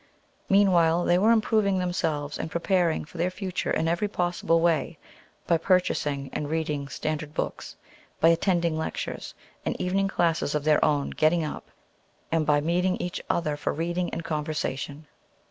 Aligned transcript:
Meanwhile 0.49 1.03
they 1.03 1.19
were 1.19 1.29
improving 1.29 1.77
themselves 1.77 2.39
and 2.39 2.49
preparing 2.49 3.05
for 3.05 3.19
their 3.19 3.29
future 3.29 3.69
in 3.69 3.87
every 3.87 4.07
possible 4.07 4.59
way, 4.59 4.97
by 5.45 5.59
purchasing 5.59 6.31
and 6.33 6.49
reading 6.49 6.87
standard 6.87 7.35
books, 7.35 7.75
by 8.19 8.29
attending 8.29 8.75
lectures, 8.79 9.35
and 9.63 9.79
evening 9.79 10.07
classes 10.07 10.55
of 10.55 10.63
their 10.63 10.83
own 10.83 11.11
getting 11.11 11.43
up, 11.43 11.69
and 12.31 12.47
by 12.47 12.61
meeting 12.61 12.97
each 12.97 13.21
other 13.29 13.55
for 13.55 13.73
reading 13.73 14.09
and 14.09 14.23
conversation. 14.23 15.05